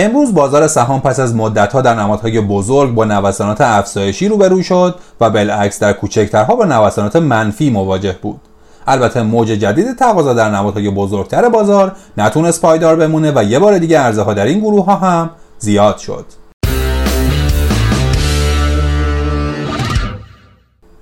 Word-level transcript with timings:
امروز 0.00 0.34
بازار 0.34 0.66
سهام 0.66 1.00
پس 1.00 1.20
از 1.20 1.34
مدتها 1.34 1.80
در 1.80 1.94
نمادهای 1.94 2.40
بزرگ 2.40 2.94
با 2.94 3.04
نوسانات 3.04 3.60
افزایشی 3.60 4.28
روبرو 4.28 4.62
شد 4.62 4.94
و 5.20 5.30
بالعکس 5.30 5.78
در 5.78 5.92
کوچکترها 5.92 6.56
با 6.56 6.64
نوسانات 6.64 7.16
منفی 7.16 7.70
مواجه 7.70 8.16
بود. 8.22 8.40
البته 8.86 9.22
موج 9.22 9.48
جدید 9.48 9.96
تقاضا 9.96 10.34
در 10.34 10.50
نمادهای 10.50 10.90
بزرگتر 10.90 11.48
بازار 11.48 11.96
نتونست 12.16 12.62
پایدار 12.62 12.96
بمونه 12.96 13.32
و 13.34 13.44
یه 13.44 13.58
بار 13.58 13.78
دیگه 13.78 13.98
عرضه 13.98 14.22
ها 14.22 14.34
در 14.34 14.46
این 14.46 14.60
گروه 14.60 14.84
ها 14.84 14.96
هم 14.96 15.30
زیاد 15.58 15.98
شد. 15.98 16.24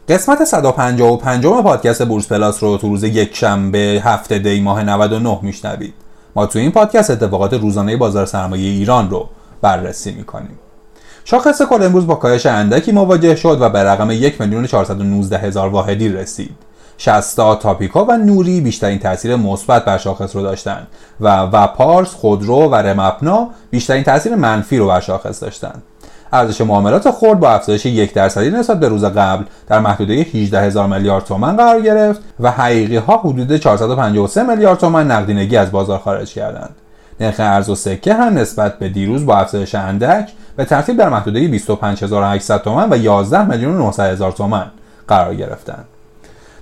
قسمت 0.08 0.44
155 0.44 1.46
پادکست 1.46 2.04
بورس 2.04 2.28
پلاس 2.28 2.62
رو 2.62 2.76
تو 2.76 2.88
روز 2.88 3.04
یک 3.04 3.36
شنبه 3.36 4.02
هفته 4.04 4.38
دی 4.38 4.60
ماه 4.60 4.82
99 4.82 5.38
میشنوید. 5.42 6.05
ما 6.36 6.46
تو 6.46 6.58
این 6.58 6.70
پادکست 6.70 7.10
اتفاقات 7.10 7.54
روزانه 7.54 7.96
بازار 7.96 8.26
سرمایه 8.26 8.70
ایران 8.70 9.10
رو 9.10 9.28
بررسی 9.62 10.12
می‌کنیم 10.12 10.58
شاخص 11.24 11.62
کل 11.62 11.82
امروز 11.82 12.06
با 12.06 12.14
کاهش 12.14 12.46
اندکی 12.46 12.92
مواجه 12.92 13.36
شد 13.36 13.58
و 13.60 13.68
به 13.68 13.82
رقم 13.82 14.10
1 14.10 14.40
میلیون 14.40 14.66
419 14.66 15.38
هزار 15.38 15.68
واحدی 15.68 16.08
رسید 16.08 16.56
60 16.98 17.36
تاپیکا 17.36 18.04
و 18.04 18.16
نوری 18.16 18.60
بیشترین 18.60 18.98
تاثیر 18.98 19.36
مثبت 19.36 19.84
بر 19.84 19.98
شاخص 19.98 20.36
رو 20.36 20.42
داشتند 20.42 20.86
و 21.20 21.42
وپارس، 21.42 22.08
خودرو 22.08 22.68
و 22.68 22.74
رمپنا 22.74 23.50
بیشترین 23.70 24.04
تاثیر 24.04 24.34
منفی 24.34 24.78
رو 24.78 24.86
بر 24.86 25.00
شاخص 25.00 25.42
داشتند. 25.42 25.82
ارزش 26.32 26.60
معاملات 26.60 27.10
خرد 27.10 27.40
با 27.40 27.50
افزایش 27.50 27.86
یک 27.86 28.14
درصدی 28.14 28.50
نسبت 28.50 28.80
به 28.80 28.88
روز 28.88 29.04
قبل 29.04 29.44
در 29.66 29.80
محدوده 29.80 30.14
18 30.14 30.60
هزار 30.60 30.86
میلیارد 30.86 31.24
تومان 31.24 31.56
قرار 31.56 31.80
گرفت 31.80 32.20
و 32.40 32.50
حقیقی 32.50 32.96
ها 32.96 33.16
حدود 33.16 33.56
453 33.56 34.42
میلیارد 34.42 34.78
تومان 34.78 35.10
نقدینگی 35.10 35.56
از 35.56 35.72
بازار 35.72 35.98
خارج 35.98 36.34
کردند. 36.34 36.74
نرخ 37.20 37.34
ارز 37.38 37.68
و 37.68 37.74
سکه 37.74 38.14
هم 38.14 38.38
نسبت 38.38 38.78
به 38.78 38.88
دیروز 38.88 39.26
با 39.26 39.36
افزایش 39.36 39.74
اندک 39.74 40.32
به 40.56 40.64
ترتیب 40.64 40.96
در 40.96 41.08
محدوده 41.08 41.48
25800 41.48 42.62
تومان 42.62 42.92
و 42.92 42.96
11 42.96 43.44
میلیون 43.44 43.76
900 43.76 44.12
هزار 44.12 44.32
تومان 44.32 44.70
قرار 45.08 45.34
گرفتند. 45.34 45.84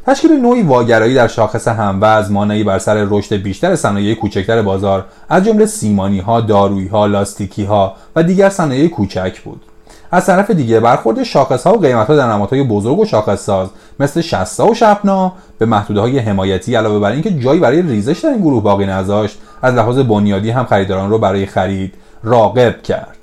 تشکیل 0.07 0.33
نوعی 0.33 0.63
واگرایی 0.63 1.15
در 1.15 1.29
شاخص 1.29 1.69
هموز 1.69 2.31
مانعی 2.31 2.65
بر 2.65 2.79
سر 2.79 3.07
رشد 3.11 3.37
بیشتر 3.37 3.77
صنایع 3.77 4.15
کوچکتر 4.15 4.63
بازار 4.63 5.05
از 5.29 5.45
جمله 5.45 5.67
سیمانی 5.67 6.21
ها، 6.21 6.41
دارویی 6.41 6.89
ها، 6.89 7.07
لاستیکی 7.07 7.65
ها 7.65 7.95
و 8.17 8.23
دیگر 8.23 8.49
صنایع 8.49 8.89
کوچک 8.89 9.41
بود. 9.41 9.63
از 10.11 10.27
طرف 10.27 10.51
دیگه 10.51 10.81
برخورد 10.81 11.23
شاخص 11.23 11.67
ها 11.67 11.75
و 11.75 11.81
قیمت 11.81 12.07
ها 12.07 12.17
در 12.17 12.33
نمادهای 12.33 12.63
بزرگ 12.63 12.99
و 12.99 13.05
شاخص 13.05 13.45
ساز 13.45 13.69
مثل 14.01 14.21
شستا 14.21 14.67
و 14.67 14.75
شپنا 14.75 15.33
به 15.59 15.67
محدوده 15.67 16.01
های 16.01 16.19
حمایتی 16.19 16.75
علاوه 16.75 16.99
بر 16.99 17.11
اینکه 17.11 17.31
جایی 17.31 17.61
برای 17.61 17.83
ریزش 17.83 18.19
در 18.19 18.29
این 18.29 18.41
گروه 18.41 18.63
باقی 18.63 18.87
نذاشت 18.87 19.39
از 19.63 19.75
لحاز 19.75 19.99
بنیادی 19.99 20.51
هم 20.51 20.65
خریداران 20.65 21.11
رو 21.11 21.19
برای 21.19 21.47
خرید 21.47 21.95
راغب 22.23 22.83
کرد 22.83 23.17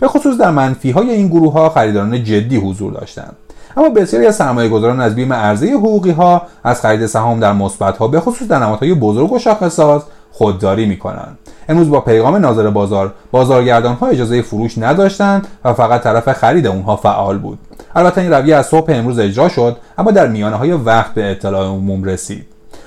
به 0.00 0.08
خصوص 0.08 0.38
در 0.38 0.50
منفی 0.50 0.90
های 0.90 1.10
این 1.10 1.28
گروه 1.28 1.52
ها 1.52 1.68
خریداران 1.68 2.24
جدی 2.24 2.56
حضور 2.56 2.92
داشتند 2.92 3.36
اما 3.76 3.88
بسیاری 3.88 4.26
از 4.26 4.36
سرمایه 4.36 4.68
گذاران 4.68 5.00
از 5.00 5.14
بیم 5.14 5.32
عرضه 5.32 5.66
حقوقی 5.66 6.10
ها 6.10 6.42
از 6.64 6.80
خرید 6.80 7.06
سهام 7.06 7.40
در 7.40 7.52
مثبت 7.52 7.96
ها 7.96 8.08
به 8.08 8.20
خصوص 8.20 8.48
در 8.48 8.58
نمادهای 8.58 8.94
بزرگ 8.94 9.32
و 9.32 9.38
شاخصساز 9.38 10.02
خودداری 10.32 10.86
می 10.86 10.98
کنند 10.98 11.38
امروز 11.68 11.90
با 11.90 12.00
پیغام 12.00 12.36
ناظر 12.36 12.70
بازار 12.70 13.12
بازارگردان 13.30 13.94
ها 13.94 14.06
اجازه 14.06 14.42
فروش 14.42 14.78
نداشتند 14.78 15.46
و 15.64 15.74
فقط 15.74 16.02
طرف 16.02 16.32
خرید 16.32 16.66
اونها 16.66 16.96
فعال 16.96 17.38
بود. 17.38 17.58
البته 17.94 18.20
این 18.20 18.32
رویه 18.32 18.56
از 18.56 18.66
صبح 18.66 18.92
امروز 18.92 19.18
اجرا 19.18 19.48
شد 19.48 19.76
اما 19.98 20.10
در 20.10 20.28
میانه 20.28 20.56
های 20.56 20.72
وقت 20.72 21.14
به 21.14 21.30
اطلاع 21.30 21.66
عموم 21.66 22.04
رسید. 22.04 22.46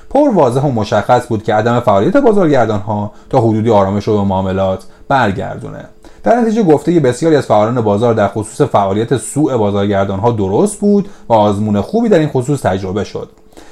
پر 0.10 0.30
واضح 0.30 0.62
و 0.62 0.72
مشخص 0.72 1.28
بود 1.28 1.44
که 1.44 1.54
عدم 1.54 1.80
فعالیت 1.80 2.18
بازارگردان 2.18 2.80
ها 2.80 3.12
تا 3.30 3.42
حدودی 3.42 3.72
آرامش 3.72 4.08
رو 4.08 4.18
به 4.18 4.24
معاملات 4.24 4.84
برگردونه. 5.08 5.86
در 6.24 6.36
نتیجه 6.36 6.64
گفته 6.64 7.00
بسیاری 7.00 7.36
از 7.36 7.46
فعالان 7.46 7.82
بازار 7.82 8.14
در 8.14 8.28
خصوص 8.28 8.62
فعالیت 8.62 9.18
سوء 9.18 9.58
بازارگردان 9.58 10.20
ها 10.20 10.32
درست 10.32 10.80
بود 10.80 11.10
و 11.30 11.34
آزمون 11.34 11.82
خوبی 11.82 12.10
در 12.10 12.20
این 12.20 12.30
خصوص 12.30 12.62
تجربه 12.62 13.04
شد. 13.04 13.30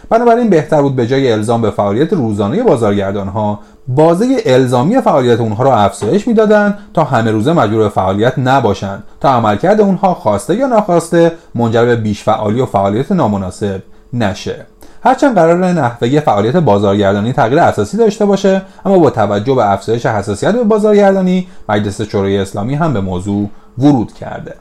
بنابراین 0.10 0.50
بهتر 0.50 0.82
بود 0.82 0.96
به 0.96 1.08
جای 1.08 1.32
الزام 1.32 1.62
به 1.62 1.72
فعالیت 1.72 2.14
روزانه 2.14 2.64
بازارگردان 2.64 3.28
ها 3.28 3.60
بازه 3.88 4.38
الزامی 4.46 5.02
فعالیت 5.02 5.40
اونها 5.40 5.64
را 5.64 5.76
افزایش 5.76 6.28
می‌دادند 6.28 6.78
تا 6.94 7.04
همه 7.04 7.32
روزه 7.32 7.54
مجبور 7.54 7.84
به 7.84 7.90
فعالیت 7.90 8.34
نباشند 8.40 9.04
تا 9.22 9.30
عملکرد 9.30 9.82
اونها 9.82 10.14
خواسته 10.14 10.56
یا 10.56 10.68
ناخواسته 10.68 11.32
منجر 11.56 11.86
به 11.86 11.96
بیش 11.96 12.24
فعالی 12.24 12.62
و 12.62 12.66
فعالیت 12.66 13.12
نامناسب 13.12 13.82
نشه. 14.14 14.66
هرچند 15.08 15.36
قرار 15.36 15.66
نحوه 15.66 16.20
فعالیت 16.20 16.56
بازارگردانی 16.56 17.34
تغییر 17.34 17.60
اساسی 17.60 17.98
داشته 17.98 18.26
باشه 18.26 18.62
اما 18.86 19.00
با 19.00 19.10
توجه 19.10 19.54
به 19.54 19.72
افزایش 19.72 20.06
حساسیت 20.06 20.52
به 20.52 20.64
بازارگردانی 20.64 21.48
مجلس 21.70 22.02
شورای 22.02 22.38
اسلامی 22.38 22.76
هم 22.76 22.94
به 22.94 23.02
موضوع 23.02 23.50
ورود 23.78 24.14
کرده. 24.14 24.54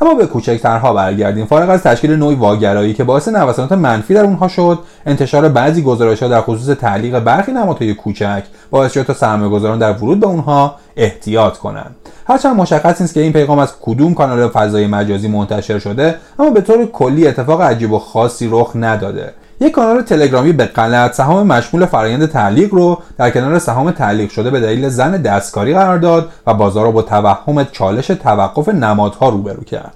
اما 0.00 0.14
به 0.14 0.26
کوچکترها 0.26 0.92
برگردیم. 0.92 1.46
فارغ 1.46 1.70
از 1.70 1.82
تشکیل 1.82 2.16
نوعی 2.16 2.36
واگرایی 2.36 2.94
که 2.94 3.04
باعث 3.04 3.28
نوسانات 3.28 3.72
منفی 3.72 4.14
در 4.14 4.24
اونها 4.24 4.48
شد 4.48 4.78
انتشار 5.06 5.48
بعضی 5.48 5.82
گزارش‌ها 5.82 6.28
در 6.28 6.40
خصوص 6.40 6.76
تعلیق 6.76 7.18
برخی 7.18 7.52
نمادهای 7.52 7.94
کوچک 7.94 8.42
باعث 8.70 8.92
شد 8.92 9.02
تا 9.02 9.14
سرمایه‌گذاران 9.14 9.78
در 9.78 9.92
ورود 9.92 10.20
به 10.20 10.26
اونها 10.26 10.74
احتیاط 10.96 11.56
کنند. 11.56 11.96
هرچند 12.26 12.56
مشخص 12.56 13.00
نیست 13.00 13.14
که 13.14 13.20
این 13.20 13.32
پیغام 13.32 13.58
از 13.58 13.72
کدوم 13.82 14.14
کانال 14.14 14.48
فضای 14.48 14.86
مجازی 14.86 15.28
منتشر 15.28 15.78
شده 15.78 16.14
اما 16.38 16.50
به 16.50 16.60
طور 16.60 16.86
کلی 16.86 17.26
اتفاق 17.26 17.62
عجیب 17.62 17.92
و 17.92 17.98
خاصی 17.98 18.48
رخ 18.52 18.72
نداده. 18.74 19.32
یک 19.64 19.72
کانال 19.72 20.02
تلگرامی 20.02 20.52
به 20.52 20.64
غلط 20.64 21.14
سهام 21.14 21.46
مشمول 21.46 21.86
فرایند 21.86 22.26
تعلیق 22.26 22.74
رو 22.74 22.98
در 23.18 23.30
کنار 23.30 23.58
سهام 23.58 23.90
تعلیق 23.90 24.30
شده 24.30 24.50
به 24.50 24.60
دلیل 24.60 24.88
زن 24.88 25.22
دستکاری 25.22 25.74
قرار 25.74 25.98
داد 25.98 26.28
و 26.46 26.54
بازار 26.54 26.84
رو 26.84 26.92
با 26.92 27.02
توهم 27.02 27.64
چالش 27.64 28.06
توقف 28.06 28.68
نمادها 28.68 29.28
روبرو 29.28 29.64
کرد. 29.64 29.94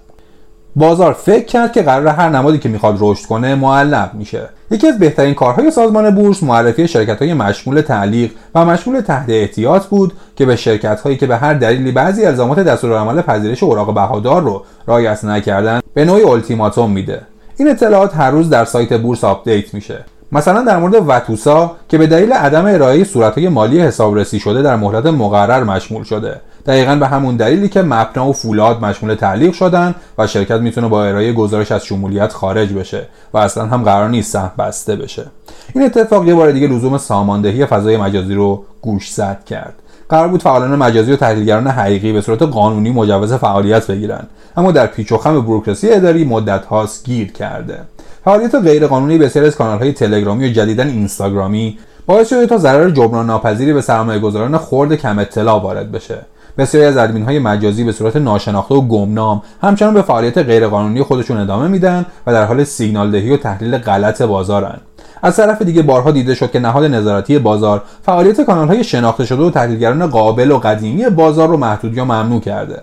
بازار 0.76 1.12
فکر 1.12 1.44
کرد 1.44 1.72
که 1.72 1.82
قراره 1.82 2.06
هر 2.06 2.28
نمادی 2.28 2.58
که 2.58 2.68
می‌خواد 2.68 2.96
رشد 3.00 3.26
کنه 3.26 3.54
معلق 3.54 4.14
میشه. 4.14 4.48
یکی 4.70 4.88
از 4.88 4.98
بهترین 4.98 5.34
کارهای 5.34 5.70
سازمان 5.70 6.14
بورس 6.14 6.42
معرفی 6.42 6.88
شرکت 6.88 7.22
های 7.22 7.34
مشمول 7.34 7.80
تعلیق 7.80 8.30
و 8.54 8.64
مشمول 8.64 9.00
تحت 9.00 9.30
احتیاط 9.30 9.86
بود 9.86 10.12
که 10.36 10.46
به 10.46 10.56
شرکت 10.56 11.00
هایی 11.00 11.16
که 11.16 11.26
به 11.26 11.36
هر 11.36 11.54
دلیلی 11.54 11.92
بعضی 11.92 12.24
الزامات 12.24 12.58
دستورالعمل 12.58 13.22
پذیرش 13.22 13.62
اوراق 13.62 13.94
بهادار 13.94 14.42
رو 14.42 14.64
رعایت 14.88 15.24
نکردن 15.24 15.80
به 15.94 16.04
نوعی 16.04 16.22
التیماتوم 16.22 16.90
میده. 16.90 17.22
این 17.58 17.70
اطلاعات 17.70 18.16
هر 18.16 18.30
روز 18.30 18.50
در 18.50 18.64
سایت 18.64 19.00
بورس 19.00 19.24
update 19.24 19.74
میشه. 19.74 20.04
مثلا 20.32 20.62
در 20.62 20.78
مورد 20.78 20.94
وتوسا 21.06 21.76
که 21.88 21.98
به 21.98 22.06
دلیل 22.06 22.32
عدم 22.32 22.66
ارائه 22.66 23.04
صورتهای 23.04 23.48
مالی 23.48 23.80
حسابرسی 23.80 24.40
شده 24.40 24.62
در 24.62 24.76
مهلت 24.76 25.06
مقرر 25.06 25.64
مشمول 25.64 26.02
شده. 26.02 26.40
دقیقا 26.66 26.96
به 26.96 27.06
همون 27.06 27.36
دلیلی 27.36 27.68
که 27.68 27.82
مپنا 27.82 28.28
و 28.28 28.32
فولاد 28.32 28.84
مشمول 28.84 29.14
تعلیق 29.14 29.52
شدن 29.52 29.94
و 30.18 30.26
شرکت 30.26 30.60
می‌تونه 30.60 30.88
با 30.88 31.04
ارائه 31.04 31.32
گزارش 31.32 31.72
از 31.72 31.84
شمولیت 31.84 32.32
خارج 32.32 32.72
بشه 32.72 33.06
و 33.34 33.38
اصلا 33.38 33.66
هم 33.66 33.82
قرار 33.82 34.08
نیست 34.08 34.32
سهم 34.32 34.52
بسته 34.58 34.96
بشه. 34.96 35.26
این 35.74 35.84
اتفاق 35.84 36.28
یه 36.28 36.34
بار 36.34 36.50
دیگه 36.50 36.66
لزوم 36.66 36.98
ساماندهی 36.98 37.66
فضای 37.66 37.96
مجازی 37.96 38.34
رو 38.34 38.64
گوش 38.82 39.12
زد 39.12 39.44
کرد. 39.46 39.74
قرار 40.08 40.28
بود 40.28 40.42
فعالان 40.42 40.76
مجازی 40.76 41.12
و 41.12 41.16
تحلیلگران 41.16 41.66
حقیقی 41.66 42.12
به 42.12 42.20
صورت 42.20 42.42
قانونی 42.42 42.90
مجوز 42.90 43.32
فعالیت 43.32 43.86
بگیرند 43.86 44.28
اما 44.56 44.72
در 44.72 44.86
پیچ 44.86 45.12
و 45.12 45.16
خم 45.16 45.40
بروکراسی 45.40 45.90
اداری 45.90 46.24
مدت 46.24 46.64
هاست 46.64 47.04
گیر 47.04 47.32
کرده. 47.32 47.78
فعالیت 48.24 48.54
غیرقانونی 48.54 49.18
بسیاری 49.18 49.48
از 49.48 49.56
کانالهای 49.56 49.92
تلگرامی 49.92 50.46
و 50.48 50.52
جدیدا 50.52 50.82
اینستاگرامی 50.82 51.78
باعث 52.06 52.28
شده 52.28 52.46
تا 52.46 52.58
ضرر 52.58 52.90
جبران 52.90 53.26
ناپذیری 53.26 53.72
به 53.72 53.80
سرمایه 53.80 54.20
گذاران 54.20 54.58
خرد 54.58 54.94
کم 54.94 55.18
اطلاع 55.18 55.62
وارد 55.62 55.92
بشه. 55.92 56.18
بسیاری 56.58 56.86
از 56.86 56.96
ادمین 56.96 57.22
های 57.22 57.38
مجازی 57.38 57.84
به 57.84 57.92
صورت 57.92 58.16
ناشناخته 58.16 58.74
و 58.74 58.80
گمنام 58.80 59.42
همچنان 59.62 59.94
به 59.94 60.02
فعالیت 60.02 60.38
غیرقانونی 60.38 61.02
خودشون 61.02 61.36
ادامه 61.36 61.68
میدن 61.68 62.06
و 62.26 62.32
در 62.32 62.44
حال 62.44 62.64
سیگنال 62.64 63.10
دهی 63.10 63.30
و 63.30 63.36
تحلیل 63.36 63.78
غلط 63.78 64.22
بازارن. 64.22 64.80
از 65.22 65.36
طرف 65.36 65.62
دیگه 65.62 65.82
بارها 65.82 66.10
دیده 66.10 66.34
شد 66.34 66.50
که 66.50 66.58
نهاد 66.58 66.84
نظارتی 66.84 67.38
بازار 67.38 67.82
فعالیت 68.02 68.40
کانال 68.40 68.68
های 68.68 68.84
شناخته 68.84 69.24
شده 69.24 69.42
و 69.42 69.50
تحلیلگران 69.50 70.06
قابل 70.06 70.50
و 70.50 70.58
قدیمی 70.58 71.08
بازار 71.08 71.48
رو 71.48 71.56
محدود 71.56 71.96
یا 71.96 72.04
ممنوع 72.04 72.40
کرده. 72.40 72.82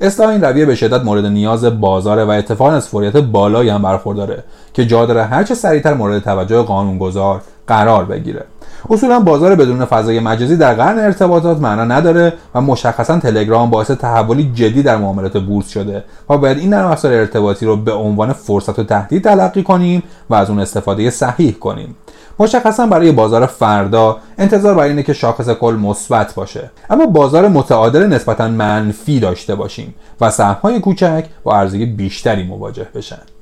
اصلاح 0.00 0.28
این 0.28 0.40
رویه 0.40 0.66
به 0.66 0.74
شدت 0.74 1.04
مورد 1.04 1.26
نیاز 1.26 1.64
بازاره 1.64 2.24
و 2.24 2.30
اتفاقا 2.30 2.70
از 2.72 2.88
فوریت 2.88 3.16
بالایی 3.16 3.68
هم 3.68 3.82
برخورداره 3.82 4.44
که 4.74 4.86
جا 4.86 5.06
داره 5.06 5.24
هرچه 5.24 5.54
سریعتر 5.54 5.94
مورد 5.94 6.22
توجه 6.22 6.62
قانونگذار 6.62 7.40
قرار 7.66 8.04
بگیره. 8.04 8.44
اصولا 8.90 9.20
بازار 9.20 9.54
بدون 9.54 9.84
فضای 9.84 10.20
مجازی 10.20 10.56
در 10.56 10.74
قرن 10.74 10.98
ارتباطات 10.98 11.60
معنا 11.60 11.84
نداره 11.84 12.32
و 12.54 12.60
مشخصا 12.60 13.18
تلگرام 13.18 13.70
باعث 13.70 13.90
تحولی 13.90 14.50
جدی 14.54 14.82
در 14.82 14.96
معاملات 14.96 15.36
بورس 15.36 15.68
شده 15.68 16.04
و 16.30 16.38
باید 16.38 16.58
این 16.58 16.74
نرم 16.74 16.90
افزار 16.90 17.12
ارتباطی 17.12 17.66
رو 17.66 17.76
به 17.76 17.92
عنوان 17.92 18.32
فرصت 18.32 18.78
و 18.78 18.84
تهدید 18.84 19.24
تلقی 19.24 19.62
کنیم 19.62 20.02
و 20.30 20.34
از 20.34 20.50
اون 20.50 20.58
استفاده 20.58 21.10
صحیح 21.10 21.52
کنیم. 21.52 21.96
مشخصا 22.38 22.86
برای 22.86 23.12
بازار 23.12 23.46
فردا 23.46 24.16
انتظار 24.38 24.74
بر 24.74 24.82
اینه 24.82 25.02
که 25.02 25.12
شاخص 25.12 25.48
کل 25.48 25.74
مثبت 25.74 26.34
باشه. 26.34 26.70
اما 26.90 27.06
بازار 27.06 27.48
متعادل 27.48 28.06
نسبتا 28.06 28.48
منفی 28.48 29.20
داشته 29.20 29.54
باشیم 29.54 29.94
و 30.20 30.30
سهم‌های 30.30 30.80
کوچک 30.80 31.24
با 31.44 31.56
ارزیه 31.56 31.86
بیشتری 31.86 32.42
مواجه 32.42 32.86
بشن. 32.94 33.35